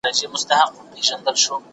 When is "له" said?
0.95-1.01